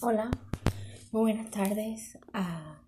Hola, 0.00 0.30
muy 1.12 1.32
buenas 1.32 1.50
tardes 1.50 2.18
a 2.32 2.78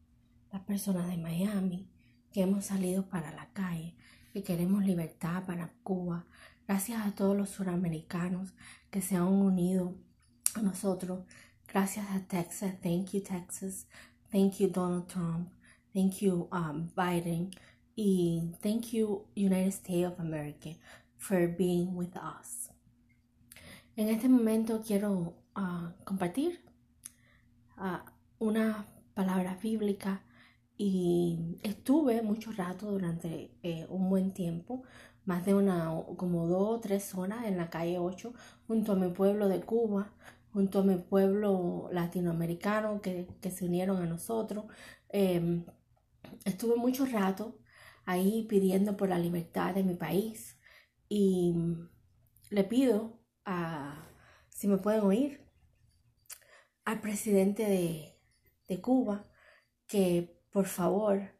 las 0.50 0.62
personas 0.62 1.08
de 1.08 1.18
Miami 1.18 1.86
que 2.32 2.42
hemos 2.42 2.66
salido 2.66 3.08
para 3.08 3.30
la 3.32 3.50
calle 3.52 3.94
y 4.32 4.40
queremos 4.40 4.84
libertad 4.84 5.44
para 5.44 5.72
Cuba. 5.82 6.24
Gracias 6.66 7.06
a 7.06 7.14
todos 7.14 7.36
los 7.36 7.50
suramericanos 7.50 8.54
que 8.90 9.02
se 9.02 9.16
han 9.16 9.28
unido 9.28 9.96
a 10.54 10.62
nosotros. 10.62 11.26
Gracias 11.66 12.06
a 12.10 12.20
Texas. 12.26 12.80
Thank 12.80 13.10
you, 13.12 13.22
Texas. 13.22 13.86
Thank 14.30 14.54
you, 14.58 14.68
Donald 14.68 15.08
Trump. 15.08 15.50
Thank 15.92 16.20
you, 16.20 16.48
um, 16.52 16.90
Biden. 16.96 17.50
Y 17.96 18.54
thank 18.62 18.92
you, 18.92 19.26
United 19.34 19.72
States 19.72 20.06
of 20.06 20.18
America, 20.20 20.70
for 21.18 21.48
being 21.48 21.94
with 21.94 22.16
us. 22.16 22.70
En 23.96 24.08
este 24.08 24.28
momento 24.28 24.80
quiero 24.80 25.34
uh, 25.56 25.90
compartir 26.04 26.67
una 28.38 28.86
palabra 29.14 29.58
bíblica 29.62 30.22
y 30.76 31.58
estuve 31.62 32.22
mucho 32.22 32.52
rato 32.52 32.90
durante 32.90 33.52
eh, 33.62 33.86
un 33.90 34.08
buen 34.08 34.32
tiempo, 34.32 34.84
más 35.24 35.44
de 35.44 35.54
una, 35.54 35.90
como 36.16 36.46
dos 36.46 36.78
o 36.78 36.80
tres 36.80 37.14
horas 37.14 37.44
en 37.46 37.56
la 37.58 37.70
calle 37.70 37.98
8, 37.98 38.32
junto 38.66 38.92
a 38.92 38.96
mi 38.96 39.10
pueblo 39.10 39.48
de 39.48 39.60
Cuba, 39.60 40.14
junto 40.52 40.80
a 40.80 40.84
mi 40.84 40.96
pueblo 40.96 41.88
latinoamericano 41.92 43.00
que, 43.02 43.26
se 43.50 43.64
unieron 43.66 44.02
a 44.02 44.06
nosotros. 44.06 44.66
Em, 45.08 45.64
estuve 46.44 46.76
mucho 46.76 47.06
rato 47.06 47.58
ahí 48.06 48.46
pidiendo 48.48 48.96
por 48.96 49.08
la 49.08 49.18
libertad 49.18 49.74
de 49.74 49.84
mi 49.84 49.94
país 49.94 50.58
y 51.08 51.54
le 52.50 52.64
pido 52.64 53.20
a, 53.44 54.06
si 54.50 54.68
me 54.68 54.78
pueden 54.78 55.02
oír, 55.02 55.47
al 56.88 57.02
presidente 57.02 57.64
de, 58.66 58.80
Cuba 58.80 59.26
que 59.86 60.40
por 60.50 60.64
favor 60.64 61.34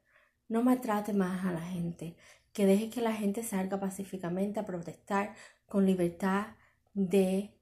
no 0.47 0.62
maltrate 0.62 1.14
más 1.14 1.47
a 1.47 1.53
la 1.53 1.62
gente, 1.62 2.17
que 2.53 2.67
deje 2.67 2.91
que 2.91 3.00
la 3.00 3.14
gente 3.14 3.42
salga 3.42 3.81
pacíficamente 3.81 4.61
a 4.61 4.67
protestar 4.67 5.34
con 5.64 5.86
libertad 5.86 6.48
de 6.92 7.55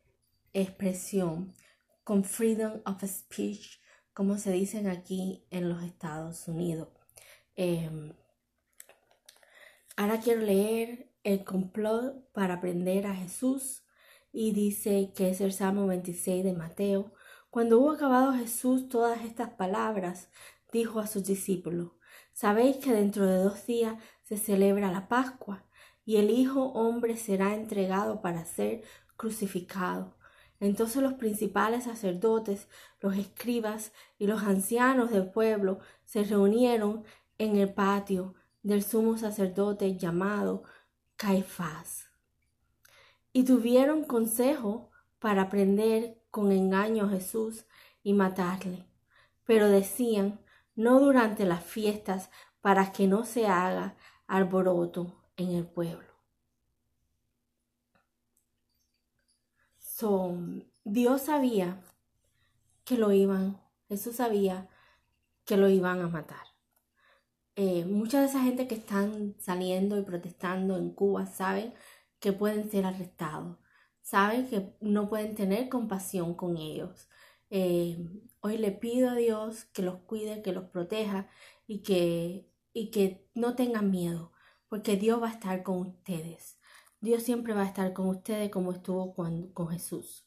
expresión, 0.52 1.54
con 2.02 2.24
freedom 2.24 2.80
of 2.86 3.04
speech, 3.04 3.80
como 4.12 4.36
se 4.36 4.50
dicen 4.50 4.88
aquí 4.88 5.46
en 5.50 5.68
los 5.68 5.84
Estados 5.84 6.48
Unidos. 6.48 6.88
Em, 7.54 8.12
ahora 9.96 10.18
quiero 10.18 10.40
leer 10.40 11.12
el 11.22 11.44
complot 11.44 12.32
para 12.32 12.54
aprender 12.54 13.06
a 13.06 13.14
Jesús 13.14 13.84
y 14.32 14.52
dice 14.52 15.12
que 15.14 15.30
es 15.30 15.40
el 15.40 15.52
Salmo 15.52 15.86
26 15.86 16.42
de 16.42 16.52
Mateo. 16.52 17.12
Cuando 17.50 17.78
hubo 17.78 17.92
acabado 17.92 18.32
Jesús 18.34 18.88
todas 18.88 19.24
estas 19.24 19.50
palabras, 19.50 20.30
dijo 20.72 21.00
a 21.00 21.06
sus 21.06 21.24
discípulos, 21.24 21.92
Sabéis 22.32 22.76
que 22.76 22.92
dentro 22.92 23.26
de 23.26 23.38
dos 23.38 23.66
días 23.66 23.96
se 24.22 24.36
celebra 24.36 24.92
la 24.92 25.08
Pascua, 25.08 25.64
y 26.04 26.16
el 26.16 26.30
Hijo 26.30 26.64
hombre 26.72 27.16
será 27.16 27.54
entregado 27.54 28.20
para 28.20 28.44
ser 28.44 28.82
crucificado. 29.16 30.16
Entonces 30.60 31.02
los 31.02 31.14
principales 31.14 31.84
sacerdotes, 31.84 32.68
los 33.00 33.16
escribas 33.16 33.92
y 34.18 34.26
los 34.26 34.42
ancianos 34.42 35.10
del 35.10 35.30
pueblo 35.30 35.80
se 36.04 36.24
reunieron 36.24 37.04
en 37.38 37.56
el 37.56 37.72
patio 37.72 38.34
del 38.62 38.82
sumo 38.82 39.18
sacerdote 39.18 39.96
llamado 39.96 40.62
Caifás. 41.16 42.10
Y 43.32 43.44
tuvieron 43.44 44.04
consejo 44.04 44.90
para 45.18 45.48
prender 45.48 46.22
con 46.30 46.52
engaño 46.52 47.04
a 47.06 47.08
Jesús 47.10 47.66
y 48.02 48.12
matarle. 48.12 48.86
Pero 49.44 49.68
decían, 49.68 50.40
no 50.74 51.00
durante 51.00 51.44
las 51.44 51.64
fiestas, 51.64 52.30
para 52.60 52.92
que 52.92 53.06
no 53.06 53.24
se 53.24 53.46
haga 53.46 53.96
alboroto 54.26 55.22
en 55.36 55.52
el 55.52 55.66
pueblo. 55.66 56.16
So, 59.78 60.36
Dios 60.84 61.22
sabía 61.22 61.80
que 62.84 62.98
lo 62.98 63.12
iban, 63.12 63.60
Jesús 63.88 64.16
sabía 64.16 64.68
que 65.44 65.56
lo 65.56 65.68
iban 65.68 66.00
a 66.00 66.08
matar. 66.08 66.46
Eh, 67.54 67.86
mucha 67.86 68.20
de 68.20 68.26
esa 68.26 68.42
gente 68.42 68.68
que 68.68 68.74
están 68.74 69.34
saliendo 69.38 69.98
y 69.98 70.02
protestando 70.02 70.76
en 70.76 70.90
Cuba 70.90 71.26
saben 71.26 71.72
que 72.20 72.32
pueden 72.32 72.70
ser 72.70 72.84
arrestados 72.84 73.56
saben 74.06 74.48
que 74.48 74.72
no 74.80 75.08
pueden 75.08 75.34
tener 75.34 75.68
compasión 75.68 76.34
con 76.34 76.56
ellos. 76.56 77.08
Eh, 77.50 77.98
hoy 78.40 78.56
le 78.56 78.70
pido 78.70 79.10
a 79.10 79.16
Dios 79.16 79.64
que 79.72 79.82
los 79.82 79.96
cuide, 80.02 80.42
que 80.42 80.52
los 80.52 80.66
proteja 80.70 81.28
y 81.66 81.82
que, 81.82 82.48
y 82.72 82.92
que 82.92 83.28
no 83.34 83.56
tengan 83.56 83.90
miedo, 83.90 84.32
porque 84.68 84.96
Dios 84.96 85.20
va 85.20 85.28
a 85.28 85.32
estar 85.32 85.64
con 85.64 85.78
ustedes. 85.78 86.56
Dios 87.00 87.24
siempre 87.24 87.52
va 87.52 87.62
a 87.62 87.66
estar 87.66 87.92
con 87.94 88.06
ustedes 88.06 88.48
como 88.50 88.70
estuvo 88.70 89.12
con, 89.12 89.48
con 89.48 89.68
Jesús. 89.70 90.24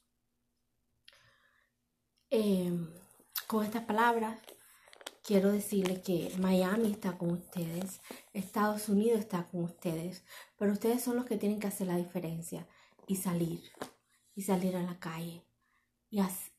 Eh, 2.31 2.71
con 3.47 3.63
estas 3.63 3.85
palabras 3.85 4.41
quiero 5.23 5.53
decirles 5.53 5.99
que 5.99 6.33
Miami 6.37 6.91
está 6.91 7.17
con 7.17 7.31
ustedes, 7.31 8.01
Estados 8.33 8.89
Unidos 8.89 9.21
está 9.21 9.47
con 9.47 9.63
ustedes, 9.63 10.25
pero 10.57 10.73
ustedes 10.73 11.01
son 11.01 11.15
los 11.15 11.25
que 11.25 11.37
tienen 11.37 11.61
que 11.61 11.67
hacer 11.67 11.87
la 11.87 11.95
diferencia 11.95 12.67
y 13.09 13.15
salir, 13.15 13.63
y 14.35 14.43
salir 14.43 14.75
a 14.75 14.83
la 14.83 14.99
calle. 14.99 15.43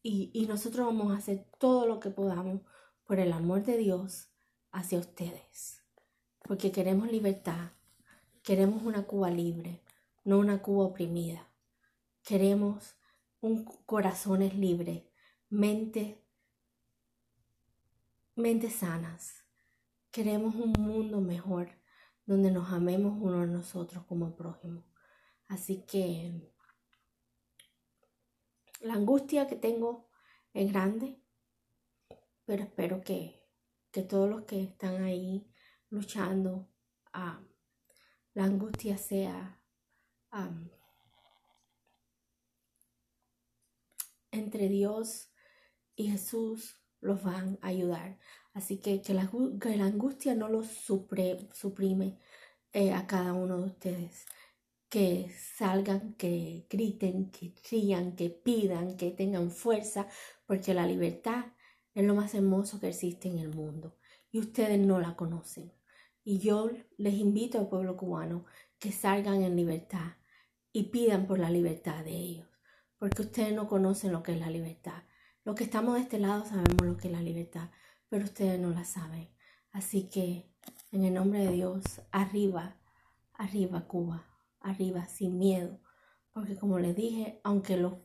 Y, 0.03 0.31
y, 0.33 0.47
nosotros 0.49 0.84
vamos 0.84 1.12
a 1.12 1.19
hacer 1.19 1.47
todo 1.61 1.87
lo 1.87 2.00
que 2.00 2.11
podamos 2.11 2.62
por 3.05 3.21
el 3.21 3.33
amor 3.33 3.62
de 3.62 3.78
Dios 3.78 4.33
hacia 4.72 4.99
ustedes. 4.99 5.84
Porque 6.41 6.72
queremos 6.72 7.09
libertad, 7.09 7.71
queremos 8.43 8.83
una 8.83 9.05
Cuba 9.05 9.31
libre, 9.31 9.81
no 10.25 10.41
una 10.41 10.60
Cuba 10.60 10.87
oprimida. 10.87 11.47
Queremos 12.25 12.97
un 13.41 13.65
corazones 13.87 14.56
libres, 14.56 15.05
mentes 15.50 16.16
mentes 18.34 18.75
sanas. 18.75 19.44
Queremos 20.10 20.56
un 20.56 20.72
mundo 20.72 21.21
mejor 21.21 21.69
donde 22.27 22.50
nos 22.50 22.72
amemos 22.72 23.16
uno 23.21 23.43
a 23.43 23.47
nosotros 23.47 24.05
como 24.09 24.34
prójimo. 24.34 24.90
Así 25.50 25.83
que 25.84 26.33
la 28.83 28.94
angustia 28.94 29.49
que 29.49 29.56
tengo 29.56 30.09
es 30.55 30.71
grande, 30.71 31.21
pero 32.44 32.62
espero 32.62 33.03
que, 33.03 33.43
todos 34.09 34.31
los 34.31 34.44
que 34.44 34.62
están 34.62 35.03
ahí 35.03 35.53
luchando, 35.89 36.69
ah, 37.12 37.43
la 38.33 38.44
angustia 38.44 38.97
sea 38.97 39.60
entre 44.31 44.69
Dios 44.69 45.33
y 45.97 46.12
Jesús 46.12 46.81
los 47.00 47.25
van 47.25 47.59
a 47.60 47.66
ayudar. 47.66 48.21
Así 48.55 48.78
que 48.78 49.03
que 49.03 49.15
la, 49.15 49.28
angustia 49.84 50.37
no 50.37 50.49
los 50.49 50.69
suprime 50.69 52.21
eh, 52.72 52.93
a 52.93 53.09
cada 53.09 53.33
uno 53.33 53.59
de 53.59 53.65
ustedes 53.65 54.27
que 54.91 55.31
salgan, 55.56 56.15
que 56.15 56.67
griten, 56.69 57.31
que 57.31 57.55
rían, 57.71 58.17
que 58.17 58.28
pidan, 58.28 58.97
que 58.97 59.12
tengan 59.12 59.53
fuerza, 59.53 60.09
porque 60.47 60.75
la 60.75 60.84
libertad 60.84 61.45
es 61.95 62.05
lo 62.05 62.15
más 62.17 62.34
hermoso 62.34 62.81
que 62.81 62.89
existe 62.89 63.28
en 63.28 63.39
el 63.39 63.55
mundo 63.55 63.97
y 64.33 64.41
ustedes 64.41 64.81
no 64.81 64.99
la 64.99 65.15
conocen. 65.15 65.73
Y 66.25 66.39
yo 66.39 66.71
les 66.99 67.15
invito 67.15 67.59
al 67.59 67.69
pueblo 67.69 67.97
cubano 67.97 68.45
que 68.81 68.91
salgan 68.91 69.43
en 69.43 69.55
libertad 69.55 70.17
y 70.73 70.84
pidan 70.84 71.27
por 71.27 71.39
la 71.39 71.51
libertad 71.51 72.05
de 72.05 72.17
ellos, 72.17 72.49
porque 72.99 73.22
ustedes 73.22 73.55
no 73.55 73.69
conocen 73.69 74.11
lo 74.11 74.25
que 74.25 74.33
es 74.33 74.41
la 74.41 74.51
libertad. 74.51 75.05
Los 75.45 75.55
que 75.55 75.65
estamos 75.65 75.95
de 75.95 76.01
este 76.01 76.19
lado 76.19 76.45
sabemos 76.45 76.83
lo 76.83 76.97
que 76.97 77.09
es 77.09 77.15
la 77.15 77.22
libertad, 77.22 77.71
pero 78.09 78.25
ustedes 78.25 78.59
no 78.59 78.71
la 78.71 78.84
saben. 78.84 79.28
Así 79.71 80.09
que, 80.10 80.51
en 80.91 81.04
el 81.04 81.15
nombre 81.15 81.47
de 81.47 81.53
Dios, 81.53 81.84
arriba, 82.10 82.77
arriba 83.34 83.86
Cuba 83.86 84.29
arriba 84.60 85.07
sin 85.07 85.39
miedo. 85.39 85.80
Porque 86.33 86.57
como 86.57 86.78
les 86.78 86.95
dije, 86.95 87.41
aunque 87.45 87.77
lo 87.77 88.03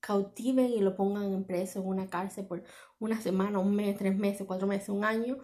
cautiven 0.00 0.66
y 0.66 0.80
lo 0.80 0.96
pongan 0.96 1.32
en 1.32 1.44
preso 1.44 1.80
en 1.80 1.86
una 1.86 2.08
cárcel 2.08 2.46
por 2.46 2.64
una 2.98 3.20
semana, 3.20 3.58
un 3.58 3.74
mes, 3.74 3.96
tres 3.96 4.16
meses, 4.16 4.46
cuatro 4.46 4.66
meses, 4.66 4.88
un 4.88 5.04
año, 5.04 5.38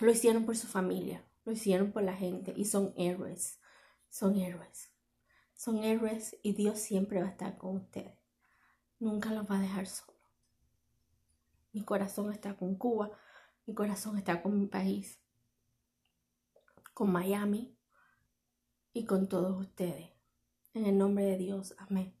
lo 0.00 0.10
hicieron 0.10 0.44
por 0.44 0.56
su 0.56 0.66
familia, 0.66 1.24
lo 1.44 1.52
hicieron 1.52 1.92
por 1.92 2.02
la 2.02 2.14
gente 2.14 2.52
y 2.56 2.64
son 2.64 2.92
héroes, 2.96 3.60
son 4.10 4.36
héroes. 4.36 4.92
Son 5.62 5.84
héroes 5.84 6.36
y 6.42 6.54
Dios 6.54 6.80
siempre 6.80 7.20
va 7.20 7.28
a 7.28 7.30
estar 7.30 7.56
con 7.56 7.76
ustedes. 7.76 8.18
Nunca 8.98 9.30
los 9.30 9.48
va 9.48 9.58
a 9.58 9.60
dejar 9.60 9.86
solo. 9.86 10.18
Mi 11.72 11.84
corazón 11.84 12.32
está 12.32 12.56
con 12.56 12.74
Cuba, 12.74 13.12
mi 13.64 13.72
corazón 13.72 14.18
está 14.18 14.42
con 14.42 14.58
mi 14.58 14.66
país, 14.66 15.20
con 16.94 17.12
Miami, 17.12 17.78
y 18.92 19.04
con 19.04 19.28
todos 19.28 19.60
ustedes. 19.60 20.10
En 20.74 20.86
el 20.86 20.98
nombre 20.98 21.24
de 21.24 21.38
Dios, 21.38 21.74
amén. 21.78 22.14